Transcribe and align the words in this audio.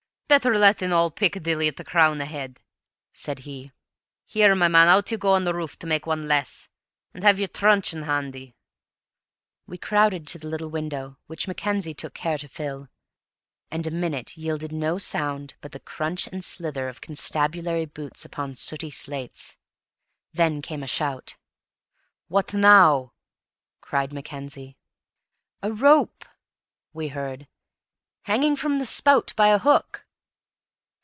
"Better 0.31 0.57
let 0.57 0.81
in 0.81 0.93
all 0.93 1.11
Piccadilly 1.11 1.67
at 1.67 1.79
a 1.81 1.83
crown 1.83 2.21
a 2.21 2.25
head," 2.25 2.61
said 3.11 3.39
he. 3.39 3.73
"Here, 4.25 4.55
my 4.55 4.69
man, 4.69 4.87
out 4.87 5.11
you 5.11 5.17
go 5.17 5.33
on 5.33 5.43
the 5.43 5.53
roof 5.53 5.77
to 5.79 5.85
make 5.87 6.05
one 6.07 6.25
less, 6.25 6.69
and 7.13 7.21
have 7.21 7.37
your 7.37 7.49
truncheon 7.49 8.03
handy." 8.03 8.55
We 9.67 9.77
crowded 9.77 10.27
to 10.27 10.39
the 10.39 10.47
little 10.47 10.69
window, 10.69 11.17
which 11.27 11.49
Mackenzie 11.49 11.93
took 11.93 12.13
care 12.13 12.37
to 12.37 12.47
fill; 12.47 12.87
and 13.69 13.85
a 13.85 13.91
minute 13.91 14.37
yielded 14.37 14.71
no 14.71 14.97
sound 14.97 15.55
but 15.59 15.73
the 15.73 15.81
crunch 15.81 16.27
and 16.27 16.41
slither 16.45 16.87
of 16.87 17.01
constabulary 17.01 17.85
boots 17.85 18.23
upon 18.23 18.55
sooty 18.55 18.89
slates. 18.89 19.57
Then 20.31 20.61
came 20.61 20.81
a 20.81 20.87
shout. 20.87 21.35
"What 22.29 22.53
now?" 22.53 23.11
cried 23.81 24.13
Mackenzie. 24.13 24.77
"A 25.61 25.73
rope," 25.73 26.23
we 26.93 27.09
heard, 27.09 27.49
"hanging 28.21 28.55
from 28.55 28.79
the 28.79 28.85
spout 28.85 29.33
by 29.35 29.49
a 29.49 29.57
hook!" 29.59 30.07